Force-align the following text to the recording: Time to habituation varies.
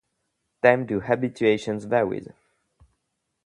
Time 0.63 0.87
to 0.87 0.99
habituation 1.01 1.79
varies. 1.79 2.27